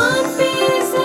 நான் 0.00 0.36
பேச 0.36 0.96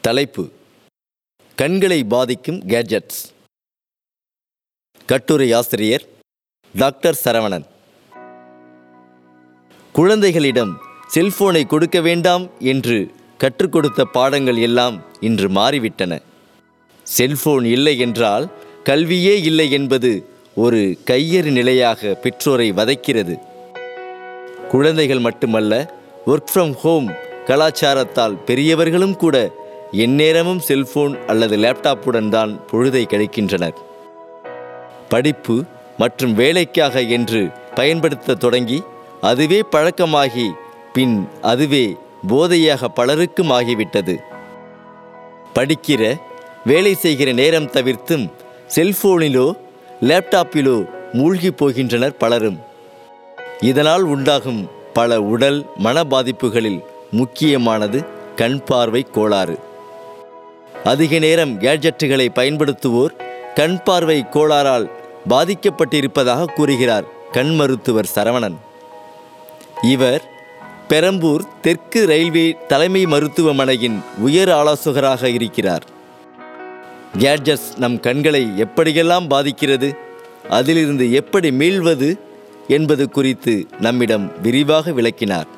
தலைப்பு. 0.00 0.52
கண்களை 1.56 2.04
பாதிக்கும் 2.04 2.58
கேட்ஜெட்ஸ் 2.58 3.32
கட்டுரை 5.06 5.52
ஆசிரியர் 5.52 6.08
டாக்டர் 6.74 7.18
சரவணன். 7.24 7.64
குழந்தைகளிடம் 9.92 10.78
செல்போனை 11.14 11.66
கொடுக்க 11.66 12.00
வேண்டாம் 12.00 12.50
என்று 12.60 13.16
கற்றுக் 13.38 13.72
கொடுத்த 13.72 14.04
பாடங்கள் 14.04 14.56
எல்லாம் 14.56 15.02
இன்று 15.20 15.48
மாறிவிட்டன. 15.48 16.18
செல்போன் 17.04 17.64
இல்லை 17.64 17.98
என்றால் 17.98 18.46
கல்வியே 18.84 19.42
இல்லை 19.42 19.70
என்பது 19.70 20.10
ஒரு 20.54 20.98
கையறு 21.10 21.50
நிலையாக 21.50 22.14
பெற்றோரை 22.22 22.72
வதைக்கிறது. 22.72 23.34
குழந்தைகள் 24.70 25.18
மட்டுமல்ல 25.18 25.94
ஒர்க் 26.26 26.50
ஃப்ரம் 26.54 26.74
ஹோம் 26.74 27.08
கலாச்சாரத்தால் 27.46 28.36
பெரியவர்களும் 28.44 29.16
கூட 29.16 29.36
எந்நேரமும் 29.92 30.58
செல்போன் 30.58 31.14
அல்லது 31.26 31.56
லேப்டாப்புடன் 31.56 32.28
தான் 32.28 32.60
பொழுதை 32.72 33.04
கழிக்கின்றனர். 33.06 33.78
படிப்பு 35.08 35.64
மற்றும் 35.98 36.34
வேலைக்காக 36.34 37.00
என்று 37.00 37.48
பயன்படுத்த 37.74 38.34
தொடங்கி 38.34 38.82
அதுவே 39.20 39.62
பழக்கமாகி 39.72 40.48
பின் 40.92 41.28
அதுவே 41.42 41.96
போதையாக 42.26 42.88
பலருக்கும் 42.88 43.50
ஆகிவிட்டது. 43.50 44.16
படிக்கிற 45.54 46.16
வேலை 46.64 46.94
செய்கிற 46.94 47.32
நேரம் 47.32 47.70
தவிர்த்தும் 47.70 48.30
செல்போனிலோ 48.74 49.52
லேப்டாப்பிலோ 50.00 50.88
மூழ்கி 51.12 51.48
போகின்றனர் 51.48 52.14
பலரும். 52.18 52.58
இதனால் 53.60 54.02
உண்டாகும் 54.02 54.70
பல 54.92 55.20
உடல் 55.20 55.66
மன 55.76 56.02
பாதிப்புகளில் 56.02 56.84
முக்கியமானது 57.10 58.04
கண் 58.36 58.64
பார்வை 58.64 59.02
கோளாறு. 59.02 59.58
அதிக 60.84 61.18
நேரம் 61.18 61.60
கேட்ஜெட்டுகளை 61.60 62.28
பயன்படுத்துவோர் 62.34 63.10
கண் 63.54 63.82
பார்வை 63.82 64.26
கோளாறால் 64.30 64.90
பாதிக்கப்பட்டிருப்பதாக 65.28 66.44
கூறுகிறார் 66.44 67.04
கண் 67.32 67.54
மருத்துவர் 67.54 68.10
சரவணன். 68.14 68.56
இவர் 69.82 70.37
பெரம்பூர் 70.90 71.42
தெற்கு 71.60 72.06
ரயில்வே 72.06 72.56
தலைமை 72.68 73.06
மருத்துவமனையின் 73.06 73.96
உயர் 74.18 74.50
ஆலோசகராக 74.50 75.28
இருக்கிறார். 75.28 75.84
கேட்ஜெட்ஸ் 77.18 77.68
நம் 77.76 78.00
கண்களை 78.00 78.42
எப்படியெல்லாம் 78.64 79.26
பாதிக்கிறது 79.28 79.88
அதிலிருந்து 80.48 81.12
எப்படி 81.12 81.50
மீள்வது 81.50 82.08
என்பது 82.68 83.10
குறித்து 83.10 83.66
நம்மிடம் 83.80 84.32
விரிவாக 84.42 84.92
விளக்கினார். 84.92 85.48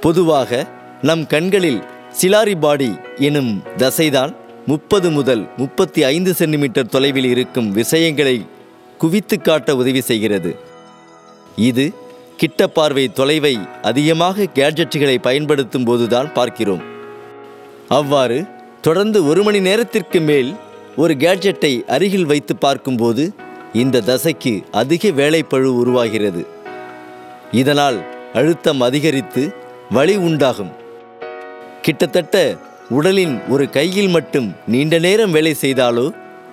பொதுவாக 0.00 0.66
நம் 1.02 1.26
கண்களில் 1.26 1.82
சிலாரி 2.20 2.56
பாடி 2.60 2.90
எனும் 3.18 3.62
தசைதான் 3.76 4.32
முப்பது 4.66 5.10
முதல் 5.10 5.48
முப்பத்தி 5.56 6.04
ஐந்து 6.04 6.34
சென்டிமீட்டர் 6.34 6.92
தொலைவில் 6.94 7.24
இருக்கும் 7.24 7.70
விஷயங்களை 7.72 8.46
குவித்து 8.98 9.40
காட்ட 9.40 9.76
உதவி 9.76 10.00
செய்கிறது. 10.00 10.52
இது 11.56 11.92
கிட்ட 12.40 12.66
பார்வை 12.66 13.04
தொலைவை 13.18 13.54
அதிகமாக 13.82 14.46
கேட்ஜெட்டுகளை 14.54 15.16
பயன்படுத்தும் 15.18 15.84
போதுதான் 15.84 16.32
பார்க்கிறோம். 16.32 16.82
அவ்வாறு 17.88 18.38
தொடர்ந்து 18.80 19.18
ஒரு 19.26 19.42
மணி 19.42 19.60
நேரத்திற்கு 19.60 20.20
மேல் 20.20 20.50
ஒரு 20.96 21.14
கேட்ஜெட்டை 21.14 21.72
அருகில் 21.94 22.28
வைத்து 22.32 22.56
பார்க்கும்போது 22.56 23.24
இந்த 23.72 24.02
தசைக்கு 24.10 24.52
அதிக 24.70 25.10
வேலைப்பழு 25.10 25.70
உருவாகிறது. 25.80 26.42
இதனால் 27.50 27.98
அழுத்தம் 28.32 28.80
அதிகரித்து 28.80 29.42
வலி 29.90 30.16
உண்டாகும். 30.16 30.72
கிட்டத்தட்ட 31.82 32.36
உடலின் 32.88 33.34
ஒரு 33.48 33.64
கையில் 33.70 34.08
மட்டும் 34.08 34.48
நீண்ட 34.66 34.98
நேரம் 34.98 35.30
வேலை 35.30 35.54
செய்தாலோ 35.60 36.06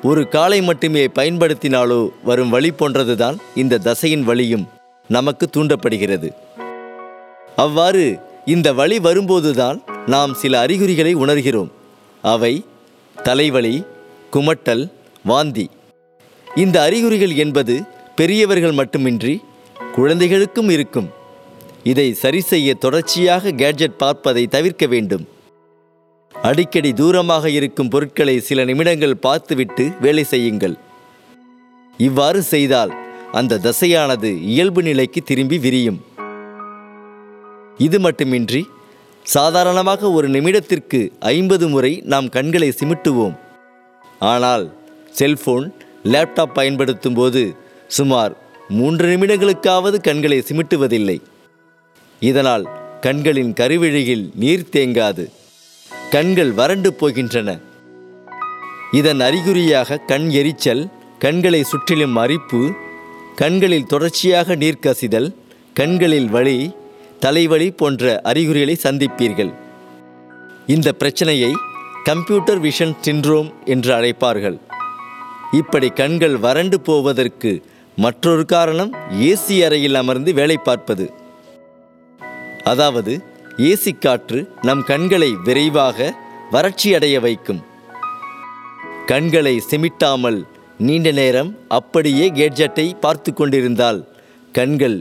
ஒரு 0.09 0.28
காலை 0.28 0.62
மட்டுமே 0.62 1.06
பயன்படுத்தினாலோ 1.19 2.02
வரும் 2.24 2.50
வழி 2.50 2.72
போன்றதுதான் 2.72 3.40
இந்த 3.56 3.80
தசையின் 3.88 4.24
வலியும். 4.30 4.68
நமக்கு 5.07 5.50
தூண்டப்படுகிறது. 5.50 6.34
அவ்வாறு 7.56 8.19
இந்த 8.45 8.73
வழி 8.73 9.00
வரும்போதுதான் 9.00 9.84
நாம் 10.06 10.34
சில 10.34 10.59
அறிகுறிகளை 10.59 11.16
உணர்கிறோம். 11.16 11.72
அவை 12.22 12.66
தலைவலி 13.23 13.84
குமட்டல் 14.34 14.91
வாந்தி. 15.23 15.69
இந்த 16.56 16.81
அறிகுறிகள் 16.81 17.35
என்பது 17.35 17.84
பெரியவர்கள் 18.16 18.72
மட்டுமின்றி 18.72 19.41
குழந்தைகளுக்கும் 19.95 20.69
இருக்கும். 20.69 21.09
இதை 21.83 22.13
சரி 22.13 22.41
செய்ய 22.41 22.73
தொடர்ச்சியாக 22.73 23.51
கேட்ஜெட் 23.51 23.97
பார்ப்பதை 23.97 24.47
தவிர்க்க 24.47 24.85
வேண்டும். 24.88 25.28
அடிக்கடி 26.33 26.94
தூரமாக 26.94 27.45
இருக்கும் 27.50 27.88
பொருட்களை 27.88 28.39
சில 28.39 28.63
நிமிடங்கள் 28.63 29.18
பார்த்துவிட்டு 29.18 29.91
வேலை 30.01 30.23
செய்யுங்கள். 30.23 30.75
இவ்வாறு 31.97 32.41
செய்தால் 32.41 32.91
அந்த 33.31 33.59
தசையானது 33.64 34.30
இயல்பு 34.42 34.81
நிலைக்கு 34.84 35.22
திரும்பி 35.22 35.58
விரியும். 35.58 36.00
இது 37.78 38.00
மட்டுமின்றி 38.00 38.68
சாதாரணமாக 39.24 40.12
ஒரு 40.12 40.30
நிமிடத்திற்கு 40.30 41.00
ஐம்பது 41.19 41.68
முறை 41.68 42.02
நாம் 42.06 42.30
கண்களை 42.30 42.74
சிமிட்டுவோம். 42.80 43.38
ஆனால் 44.19 44.66
செல்போன் 45.12 45.74
லேப்டாப் 46.03 46.53
பயன்படுத்தும் 46.53 47.14
போது 47.14 47.56
சுமார் 47.88 48.38
மூன்று 48.69 49.08
நிமிடங்களுக்காவது 49.08 49.98
கண்களை 50.02 50.44
சிமிட்டுவதில்லை. 50.48 51.18
இதனால் 52.19 52.69
கண்களின் 53.02 53.53
கருவிழியில் 53.53 54.30
நீர் 54.36 54.69
தேங்காது. 54.72 55.25
கண்கள் 56.09 56.52
வறண்டு 56.52 56.96
போகின்றன. 57.00 57.59
இதன் 58.92 59.19
அறிகுறியாக 59.19 59.98
கண் 59.98 60.30
எரிச்சல் 60.30 60.90
கண்களை 61.19 61.63
சுற்றிலும் 61.63 62.16
அரிப்பு 62.16 62.62
கண்களில் 63.41 63.88
தொடர்ச்சியாக 63.91 64.56
நீர் 64.56 64.84
கசிதல் 64.84 65.28
கண்களில் 65.74 66.28
வலி 66.29 66.57
தலைவலி 67.19 67.68
போன்ற 67.72 68.22
அறிகுறிகளை 68.29 68.75
சந்திப்பீர்கள். 68.84 69.52
இந்த 70.66 70.91
பிரச்சனையை 70.91 71.51
கம்ப்யூட்டர் 72.03 72.62
விஷன் 72.62 72.94
சின்ரோம் 73.06 73.50
என்று 73.66 73.91
அழைப்பார்கள். 73.97 74.57
இப்படி 75.51 75.90
கண்கள் 76.01 76.38
வறண்டு 76.38 76.80
போவதற்கு 76.81 77.51
மற்றொரு 77.96 78.46
காரணம் 78.46 78.91
ஏசி 79.30 79.57
அறையில் 79.66 79.96
அமர்ந்து 79.96 80.34
வேலை 80.34 80.57
பார்ப்பது. 80.57 81.07
அதாவது 82.63 83.13
ஏசி 83.69 83.94
காற்று 84.00 84.40
நம் 84.62 84.84
கண்களை 84.84 85.31
விரைவாக 85.44 86.13
வறட்சியடைய 86.51 87.18
வைக்கும். 87.19 87.62
கண்களை 89.06 89.56
சிமிட்டாமல் 89.69 90.41
நீண்ட 90.88 91.12
நேரம் 91.12 91.50
அப்படியே 91.68 92.25
கேட்ஜெட்டை 92.30 92.86
பார்த்து 93.00 93.34
கொண்டிருந்தால் 93.34 94.00
கண்கள் 94.52 94.97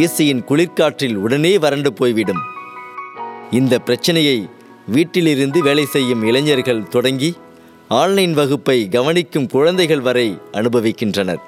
ஏசியின் 0.00 0.42
குளிர்காற்றில் 0.48 1.16
உடனே 1.16 1.52
வறண்டு 1.58 1.90
போய்விடும். 1.92 2.42
இந்த 3.50 3.78
பிரச்சனையை 3.78 4.38
வீட்டிலிருந்து 4.86 5.58
வேலை 5.62 5.84
செய்யும் 5.84 6.22
இளைஞர்கள் 6.22 6.88
தொடங்கி 6.88 7.30
ஆன்லைன் 7.88 8.34
வகுப்பை 8.34 8.88
கவனிக்கும் 8.88 9.48
குழந்தைகள் 9.48 10.00
வரை 10.00 10.28
அனுபவிக்கின்றனர். 10.52 11.42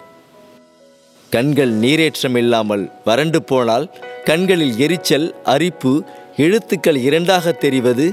கண்கள் 1.31 1.73
நீரேற்றம் 1.75 2.37
இல்லாமல் 2.37 2.85
வறண்டு 3.05 3.43
போனால் 3.43 3.87
கண்களில் 4.25 4.77
எரிச்சல் 4.79 5.29
அரிப்பு 5.45 5.93
எழுத்துக்கள் 6.37 6.97
இரண்டாக 6.97 7.53
தெரிவது 7.65 8.07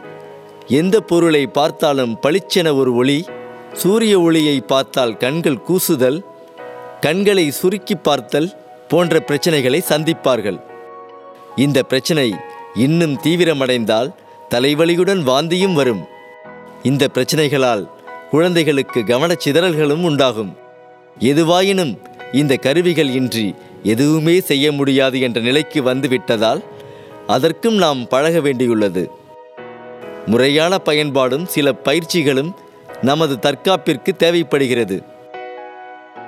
எந்த 0.80 0.96
பொருளை 1.02 1.44
பார்த்தாலும் 1.48 2.18
பளிச்சென 2.22 2.74
ஒரு 2.76 2.92
ஒளி 2.96 3.20
சூரிய 3.74 4.22
ஒளியை 4.22 4.62
பார்த்தால் 4.62 5.18
கண்கள் 5.18 5.60
கூசுதல் 5.68 6.22
கண்களை 7.00 7.52
சுருக்கி 7.52 7.96
பார்த்தல் 7.96 8.58
போன்ற 8.88 9.24
பிரச்சனைகளை 9.28 9.80
சந்திப்பார்கள். 9.90 10.60
இந்த 11.56 11.84
பிரச்சனை 11.84 12.36
இன்னும் 12.76 13.20
தீவிரமடைந்தால் 13.24 14.14
தலைவலியுடன் 14.50 15.22
வாந்தியும் 15.24 15.74
வரும். 15.74 16.04
இந்த 16.84 17.10
பிரச்சனைகளால் 17.14 17.90
குழந்தைகளுக்கு 18.32 19.00
கவனச்சிதறல்களும் 19.00 20.04
உண்டாகும். 20.04 20.58
எதுவாயினும் 21.20 21.98
இந்த 22.32 22.56
கருவிகள் 22.56 23.10
இன்றி 23.10 23.56
எதுவுமே 23.84 24.40
செய்ய 24.40 24.72
முடியாது 24.72 25.20
என்ற 25.20 25.42
நிலைக்கு 25.42 25.84
வந்துவிட்டதால் 25.84 26.64
அதற்கும் 27.28 27.76
நாம் 27.76 28.08
பழக 28.08 28.40
வேண்டியுள்ளது. 28.40 29.08
முறையான 30.26 30.78
பயன்பாடும் 30.78 31.46
சில 31.46 31.72
பயிற்சிகளும் 31.84 32.52
நமது 33.02 33.38
தற்காப்பிற்கு 33.42 34.16
தேவைப்படுகிறது. 34.16 35.04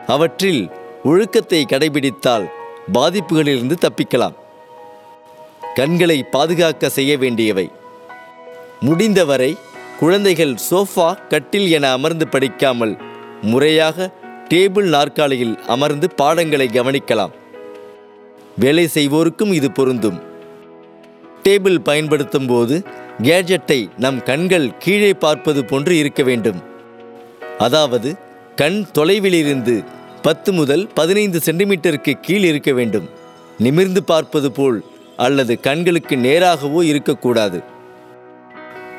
அவற்றில் 0.08 0.72
ஒழுக்கத்தை 1.04 1.66
கடைபிடித்தால் 1.66 2.46
பாதிப்புகளிலிருந்து 2.94 3.76
தப்பிக்கலாம். 3.82 4.34
கண்களை 5.76 6.24
பாதுகாக்க 6.24 6.90
செய்ய 6.90 7.18
வேண்டியவை. 7.18 7.72
முடிந்தவரை 8.80 9.58
குழந்தைகள் 10.00 10.56
சோஃபா 10.72 11.28
கட்டில் 11.28 11.72
என 11.72 11.92
அமர்ந்து 11.92 12.28
படிக்காமல் 12.28 12.98
முறையாக 13.42 14.10
டேபிள் 14.50 14.90
நாற்காலியில் 14.90 15.60
அமர்ந்து 15.68 16.12
பாடங்களை 16.12 16.68
கவனிக்கலாம். 16.68 17.34
வேலை 18.58 18.90
செய்வோருக்கும் 18.94 19.54
இது 19.54 19.72
பொருந்தும். 19.72 20.22
டேபிள் 21.44 21.80
பயன்படுத்தும் 21.80 22.48
போது 22.48 22.84
கேஜெட்டை 23.22 23.90
நம் 23.98 24.24
கண்கள் 24.24 24.78
கீழே 24.78 25.14
பார்ப்பது 25.14 25.66
போன்று 25.66 25.98
இருக்க 25.98 26.24
வேண்டும். 26.24 26.62
அதாவது 27.58 28.16
கண் 28.56 28.86
தொலைவிலிருந்து 28.98 29.84
பத்து 30.22 30.54
முதல் 30.54 30.88
பதினைந்து 30.94 31.40
சென்டிமீட்டருக்கு 31.46 32.14
கீழ் 32.22 32.44
இருக்க 32.44 32.74
வேண்டும். 32.74 33.10
நிமிர்ந்து 33.58 34.04
பார்ப்பது 34.04 34.52
போல் 34.52 34.84
அல்லது 35.18 35.60
கண்களுக்கு 35.60 36.16
நேராகவோ 36.16 36.84
இருக்கக்கூடாது. 36.84 37.64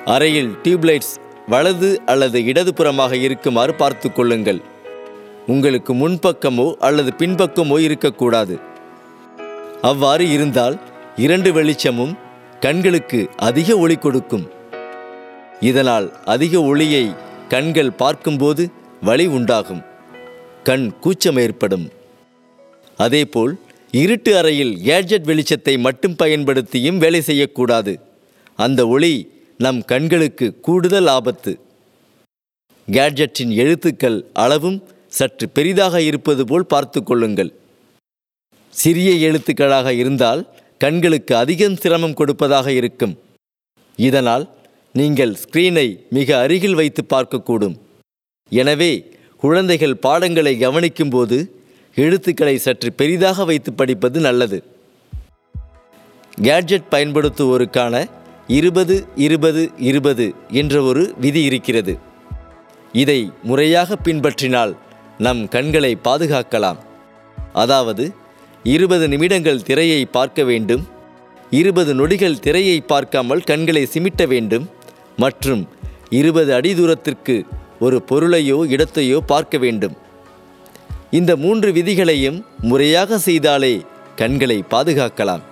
அறையில் 0.05 0.51
டியூப்லைட்ஸ் 0.63 1.15
வலது 1.49 2.01
அல்லது 2.07 2.39
இடதுபுறமாக 2.41 3.13
இருக்குமாறு 3.13 3.75
பார்த்து 3.75 4.13
கொள்ளுங்கள். 4.13 4.61
உங்களுக்கு 5.47 5.95
முன்பக்கமோ 5.95 6.75
அல்லது 6.79 7.13
பின்பக்கமோ 7.19 7.79
இருக்கக்கூடாது. 7.79 8.59
அவ்வாறு 9.83 10.31
இருந்தால் 10.31 10.81
இரண்டு 11.17 11.53
வெளிச்சமும் 11.53 12.23
கண்களுக்கு 12.65 13.29
அதிக 13.37 13.79
ஒளி 13.79 13.97
கொடுக்கும். 13.97 14.45
இதனால் 15.61 16.07
அதிக 16.25 16.63
ஒளியை 16.63 17.15
கண்கள் 17.49 17.91
பார்க்கும்போது 17.93 18.71
வலி 19.03 19.27
உண்டாகும். 19.27 19.83
கண் 20.63 20.93
கூச்சம் 21.01 21.37
ஏற்படும். 21.37 21.91
அதேபோல் 22.97 23.59
இருட்டு 23.91 24.37
அறையில் 24.39 24.83
கேட்ஜெட் 24.83 25.25
வெளிச்சத்தை 25.25 25.79
மட்டும் 25.79 26.17
பயன்படுத்தியும் 26.19 26.97
வேலை 26.97 27.21
செய்யக்கூடாது. 27.21 28.01
அந்த 28.57 28.89
ஒளி 28.89 29.31
நம் 29.59 29.85
கண்களுக்கு 29.85 30.61
கூடுதல் 30.61 31.07
ஆபத்து. 31.07 31.61
கேட்ஜெட்டின் 32.89 33.55
எழுத்துக்கள் 33.65 34.25
அளவும் 34.33 34.83
சற்று 35.09 35.49
பெரிதாக 35.49 36.03
இருப்பது 36.03 36.45
போல் 36.47 36.67
பார்த்து 36.67 37.03
கொள்ளுங்கள். 37.03 37.53
சிறிய 38.71 39.31
எழுத்துக்களாக 39.31 39.89
இருந்தால் 39.95 40.43
கண்களுக்கு 40.85 41.33
அதிகம் 41.43 41.81
சிரமம் 41.83 42.19
கொடுப்பதாக 42.19 42.69
இருக்கும். 42.81 43.15
இதனால் 44.09 44.45
நீங்கள் 45.01 45.33
ஸ்கிரீனை 45.43 45.89
மிக 46.17 46.29
அருகில் 46.45 46.79
வைத்து 46.81 47.03
பார்க்கக்கூடும். 47.13 47.77
எனவே 48.53 48.93
குழந்தைகள் 49.43 49.97
பாடங்களை 50.05 50.53
கவனிக்கும்போது 50.65 51.39
எழுத்துக்களை 51.97 52.55
சற்று 52.65 52.91
பெரிதாக 53.01 53.45
வைத்து 53.51 53.71
படிப்பது 53.81 54.19
நல்லது. 54.27 54.59
கேட்ஜெட் 56.47 56.93
பயன்படுத்துவோருக்கான 56.95 57.95
இருபது 58.59 58.97
இருபது 59.27 59.63
இருபது 59.91 60.27
என்ற 60.61 60.75
ஒரு 60.89 61.03
விதி 61.25 61.43
இருக்கிறது. 61.51 61.95
இதை 63.03 63.21
முறையாக 63.51 63.97
பின்பற்றினால் 64.07 64.73
நம் 65.27 65.43
கண்களை 65.55 65.93
பாதுகாக்கலாம். 66.09 66.81
அதாவது 67.63 68.05
இருபது 68.73 69.09
நிமிடங்கள் 69.09 69.63
திரையை 69.63 70.05
பார்க்க 70.05 70.43
வேண்டும். 70.45 70.85
இருபது 71.51 71.95
நொடிகள் 71.95 72.39
திரையை 72.39 72.81
பார்க்காமல் 72.81 73.43
கண்களை 73.51 73.83
சிமிட்ட 73.95 74.27
வேண்டும். 74.27 74.65
மற்றும் 75.23 75.63
இருபது 76.11 76.51
அடி 76.55 76.75
தூரத்திற்கு 76.75 77.35
ஒரு 77.81 77.99
பொருளையோ 78.11 78.59
இடத்தையோ 78.75 79.19
பார்க்க 79.33 79.59
வேண்டும். 79.59 79.97
இந்த 81.11 81.33
மூன்று 81.37 81.73
விதிகளையும் 81.73 82.39
முறையாக 82.71 83.19
செய்தாலே 83.27 83.75
கண்களை 84.21 84.59
பாதுகாக்கலாம். 84.71 85.45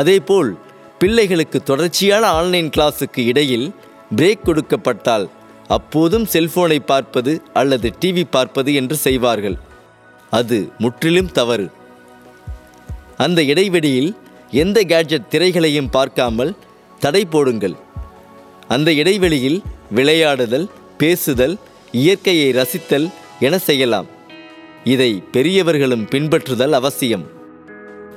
அதேபோல் 0.00 0.50
பிள்ளைகளுக்கு 0.98 1.62
தொடர்ச்சியான 1.62 2.26
ஆன்லைன் 2.40 2.70
கிளாஸுக்கு 2.76 3.22
இடையில் 3.30 3.66
பிரேக் 4.16 4.44
கொடுக்கப்பட்டால் 4.46 5.26
அப்போதும் 5.68 6.26
செல்போனை 6.32 6.78
பார்ப்பது 6.92 7.32
அல்லது 7.60 7.90
டிவி 8.00 8.24
பார்ப்பது 8.30 8.74
என்று 8.74 8.96
செய்வார்கள். 8.96 9.56
அது 10.30 10.58
முற்றிலும் 10.78 11.32
தவறு. 11.40 11.66
அந்த 13.16 13.42
இடைவெளியில் 13.42 14.16
எந்த 14.50 14.82
கேட்ஜெட் 14.82 15.28
திரைகளையும் 15.30 15.90
பார்க்காமல் 15.90 16.56
தடை 16.98 17.24
போடுங்கள். 17.24 17.76
அந்த 18.68 18.92
இடைவெளியில் 18.92 19.62
விளையாடுதல் 19.94 20.68
பேசுதல் 20.98 21.58
இயற்கையை 21.92 22.52
ரசித்தல் 22.52 23.10
என 23.40 23.58
செய்யலாம். 23.58 24.06
இதை 24.84 25.22
பெரியவர்களும் 25.32 26.08
பின்பற்றுதல் 26.10 26.70
அவசியம். 26.70 27.30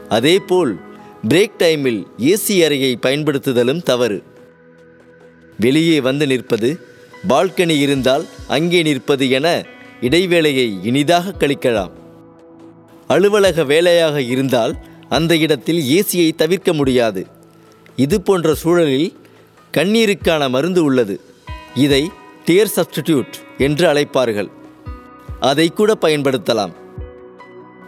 அதேபோல் 0.10 0.80
பிரேக் 1.28 1.60
டைமில் 1.60 2.04
ஏசி 2.18 2.66
அறையை 2.66 3.00
பயன்படுத்துதலும் 3.02 3.84
தவறு. 3.84 4.24
வெளியே 5.60 6.00
வந்து 6.00 6.28
நிற்பது 6.28 6.80
பால்கனி 7.30 7.80
இருந்தால் 7.80 8.26
அங்கே 8.48 8.82
நிற்பது 8.82 9.30
என 9.30 9.66
இடைவேளையை 10.02 10.80
இனிதாக 10.84 11.34
கழிக்கலாம். 11.40 11.92
அலுவலக 13.08 13.64
வேலையாக 13.64 14.22
இருந்தால் 14.22 14.78
அந்த 15.10 15.38
இடத்தில் 15.38 15.80
ஏசியை 15.80 16.36
தவிர்க்க 16.36 16.74
முடியாது. 16.74 17.28
இது 17.96 18.22
போன்ற 18.22 18.54
சூழலில் 18.54 19.18
கண்ணீருக்கான 19.78 20.50
மருந்து 20.50 20.84
உள்ளது. 20.84 21.22
இதை 21.74 22.12
டியர் 22.46 22.72
சப்ஸ்டிடியூட் 22.76 23.34
என்று 23.58 23.94
அழைப்பார்கள். 23.94 24.52
அதை 25.40 25.70
கூட 25.70 25.98
பயன்படுத்தலாம். 26.02 26.74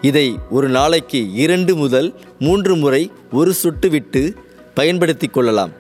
இதை 0.02 0.36
ஒரு 0.50 0.70
நாளைக்கு 0.70 1.34
இரண்டு 1.34 1.76
முதல் 1.76 2.20
மூன்று 2.40 2.76
முறை 2.76 3.12
ஒரு 3.32 3.54
சொட்டு 3.54 3.90
விட்டு 3.90 4.36
பயன்படுத்திக் 4.74 5.34
கொள்ளலாம். 5.34 5.72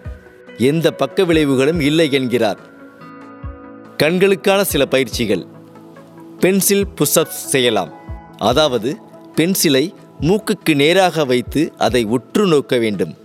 எந்த 0.57 0.91
பக்க 0.91 1.23
விளைவுகளும் 1.23 1.79
இல்லை 1.79 2.11
என்கிறார். 2.11 2.59
கண்களுக்கான 3.97 4.63
சில 4.63 4.85
பயிற்சிகள். 4.85 5.45
பென்சில் 6.39 6.87
புஷ்அப்ஸ் 6.95 7.47
செய்யலாம். 7.47 7.93
அதாவது 8.37 8.97
பென்சிலை 9.39 9.93
மூக்குக்கு 10.21 10.75
நேராக 10.75 11.25
வைத்து 11.25 11.73
அதை 11.77 12.03
உற்று 12.03 12.45
நோக்க 12.45 12.77
வேண்டும். 12.77 13.17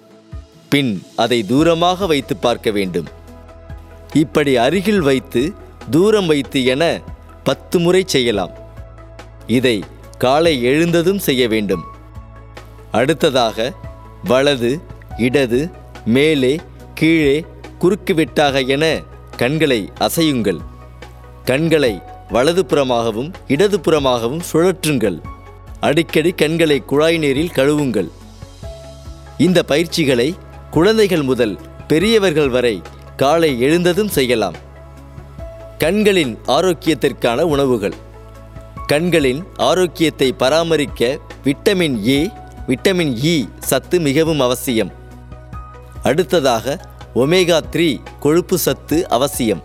பின் 0.69 1.02
அதை 1.16 1.44
தூரமாக 1.49 2.06
வைத்து 2.06 2.37
பார்க்க 2.37 2.70
வேண்டும். 2.70 3.06
இப்படி 4.12 4.56
அருகில் 4.56 5.00
வைத்து 5.00 5.52
தூரம் 5.90 6.26
வைத்து 6.26 6.64
என 6.64 7.00
பத்து 7.43 7.78
முறை 7.78 8.02
செய்யலாம். 8.06 8.50
இதை 9.46 9.84
காலை 10.19 10.62
எழுந்ததும் 10.62 11.19
செய்ய 11.19 11.49
வேண்டும். 11.49 11.84
அடுத்ததாக 12.90 13.72
வலது 14.25 14.81
இடது 15.16 15.70
மேலே 16.06 16.61
கீழே 16.94 17.44
குறுக்கு 17.78 18.14
வெட்டாக 18.14 18.66
என 18.66 19.00
கண்களை 19.37 19.92
அசையுங்கள். 20.00 20.59
கண்களை 21.44 22.02
வலதுபுறமாகவும் 22.30 23.33
இடதுபுறமாகவும் 23.49 24.40
சுழற்றுங்கள். 24.52 25.21
அடிக்கடி 25.81 26.31
கண்களை 26.31 26.85
குழாய் 26.85 27.19
நீரில் 27.19 27.50
கழுவுங்கள். 27.54 28.09
இந்த 29.38 29.62
பயிற்சிகளை 29.62 30.35
குழந்தைகள் 30.71 31.23
முதல் 31.23 31.59
பெரியவர்கள் 31.88 32.49
வரை 32.49 32.83
காலை 33.16 33.61
எழுந்ததும் 33.61 34.09
செய்யலாம். 34.09 34.54
கண்களின் 35.78 36.38
ஆரோக்கியத்திற்கான 36.47 37.40
உணவுகள். 37.40 37.95
கண்களின் 38.87 39.47
ஆரோக்கியத்தை 39.57 40.33
பராமரிக்க 40.33 41.19
விட்டமின் 41.45 42.07
ஏ 42.07 42.31
விட்டமின் 42.66 43.16
இ 43.23 43.49
சத்து 43.59 44.00
மிகவும் 44.00 44.40
அவசியம். 44.40 44.93
அடுத்ததாக 46.02 46.87
ஒமேகா 47.14 47.61
த்ரீ 47.73 48.00
கொழுப்பு 48.21 48.59
சத்து 48.59 49.09
அவசியம். 49.09 49.62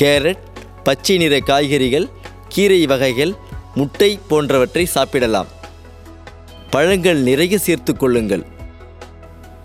கேரட் 0.00 0.38
பச்சை 0.82 1.16
நிற 1.16 1.38
காய்கறிகள் 1.38 2.08
கீரை 2.48 2.86
வகைகள் 2.86 3.36
முட்டை 3.78 4.10
போன்றவற்றை 4.28 4.84
சாப்பிடலாம். 4.86 5.48
பழங்கள் 6.70 7.20
நிறைய 7.28 7.58
சேர்த்து 7.58 7.96
கொள்ளுங்கள். 7.96 8.44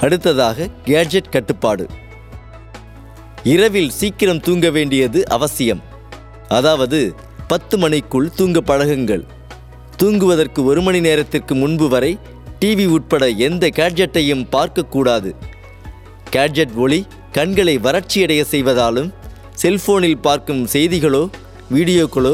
அடுத்ததாக 0.05 0.67
கேட்ஜெட் 0.83 1.33
கட்டுப்பாடு. 1.35 1.85
இரவில் 3.43 3.91
சீக்கிரம் 3.99 4.41
தூங்க 4.47 4.69
வேண்டியது 4.69 5.19
அவசியம். 5.27 5.81
அதாவது 6.57 6.99
பத்து 7.47 7.77
மணிக்குள் 7.77 8.29
தூங்க 8.35 8.59
பழகுங்கள். 8.61 9.23
தூங்குவதற்கு 9.97 10.59
ஒரு 10.63 10.81
மணி 10.81 10.99
நேரத்திற்கு 10.99 11.55
முன்பு 11.55 11.87
வரை 11.89 12.11
டிவி 12.59 12.85
உட்பட 12.95 13.23
எந்த 13.47 13.65
கேட்ஜெட்டையும் 13.79 14.45
பார்க்கக்கூடாது. 14.55 15.31
கேட்ஜெட் 16.29 16.75
ஒளி 16.75 16.99
கண்களை 17.31 17.75
வறட்சியடைய 17.77 18.41
செய்வதாலும் 18.53 19.09
செல்போனில் 19.61 20.23
பார்க்கும் 20.27 20.63
செய்திகளோ 20.73 21.23
வீடியோக்களோ 21.73 22.33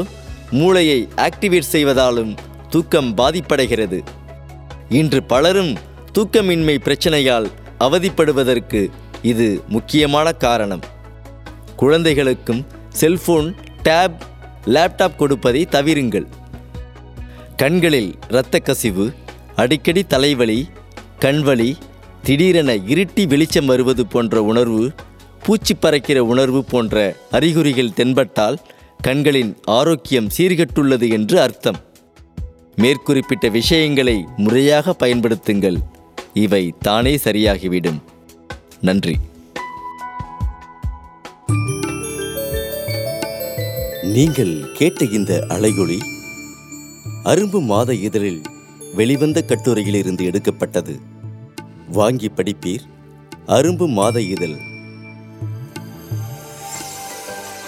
மூளையை 0.51 1.07
ஆக்டிவேட் 1.15 1.69
செய்வதாலும் 1.71 2.37
தூக்கம் 2.69 3.17
பாதிப்படைகிறது. 3.17 4.03
இன்று 4.89 5.23
பலரும் 5.23 5.77
தூக்கமின்மை 6.13 6.77
பிரச்சனையால் 6.77 7.47
அவதிப்படுவதற்கு 7.79 8.89
இது 9.21 9.61
முக்கியமான 9.67 10.31
காரணம். 10.31 10.83
குழந்தைகளுக்கும் 11.75 12.65
செல்போன் 12.89 13.55
டேப் 13.83 14.21
லேப்டாப் 14.65 15.15
கொடுப்பதை 15.15 15.67
தவிருங்கள். 15.71 16.25
கண்களில் 17.57 18.15
இரத்த 18.29 18.59
கசிவு 18.59 19.13
அடிக்கடி 19.55 20.03
தலைவலி 20.03 20.69
கண்வலி 21.19 21.75
திடீரென 22.23 22.75
இருட்டி 22.75 23.27
வெளிச்சம் 23.27 23.65
வருவது 23.65 24.05
போன்ற 24.05 24.43
உணர்வு 24.43 24.91
பூச்சி 25.45 25.73
பறக்கிற 25.73 26.23
உணர்வு 26.23 26.63
போன்ற 26.63 27.15
அறிகுறிகள் 27.31 27.93
தென்பட்டால் 27.93 28.57
கண்களின் 29.01 29.57
ஆரோக்கியம் 29.63 30.27
சீர்கெட்டுள்ளது 30.37 31.09
என்று 31.09 31.41
அர்த்தம். 31.41 31.77
மேற்குறிப்பிட்ட 32.75 33.51
விஷயங்களை 33.51 34.25
முறையாக 34.37 34.95
பயன்படுத்துங்கள். 34.99 35.77
இவை 36.33 36.73
தானே 36.79 37.15
சரியாகிவிடும். 37.15 38.01
நன்றி. 38.81 39.15
நீங்கள் 44.03 44.71
கேட்ட 44.73 45.05
இந்த 45.05 45.45
அலையொளி 45.49 45.97
அரும்பு 47.23 47.61
மாத 47.61 47.93
இதழில் 47.93 48.41
வெளிவந்த 48.95 49.43
கட்டுரையிலிருந்து 49.47 50.21
எடுக்கப்பட்டது. 50.21 50.99
வாங்கி 51.91 52.27
படிப்பீர். 52.27 52.83
அரும்பு 53.47 53.87
மாத 53.87 54.21
இதழ். 54.21 54.75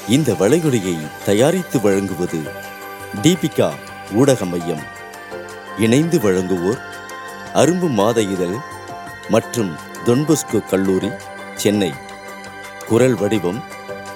இந்த 0.10 0.34
வளைகுடையை 0.34 1.08
தயாரித்து 1.26 1.82
வழங்குவது 1.82 2.42
தீபிகா 3.22 3.74
ஊடக 4.12 4.46
மையம். 4.46 4.82
இணைந்து 5.78 6.20
வழங்குவோர் 6.20 6.80
அரும்பு 7.54 7.90
மாத 7.90 8.22
இதழ் 8.22 8.56
மற்றும் 9.30 9.76
தொன்பஸ்கோ 10.06 10.68
கல்லூரி 10.70 11.10
சென்னை. 11.56 11.94
குரல் 12.88 13.14
வடிவம் 13.14 13.64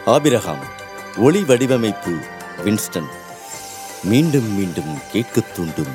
ஆபிரகாம். 0.05 0.59
ஒளி 1.17 1.43
வடிவமைப்பு 1.43 2.17
வின்ஸ்டன். 2.65 3.07
மீண்டும் 4.03 4.55
மீண்டும் 4.55 4.99
கேட்கத் 5.11 5.55
தூண்டும். 5.55 5.93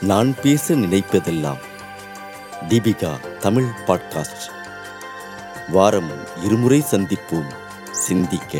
நான் 0.00 0.34
பேச 0.42 0.74
நினைப்பதெல்லாம் 0.74 1.58
தீபிகா 2.68 3.38
தமிழ் 3.38 3.68
பாட்காஸ்ட். 3.86 4.50
வாரம் 5.68 6.10
இருமுறை 6.44 6.84
சந்திப்போம். 6.90 7.54
சிந்திக்க. 7.90 8.58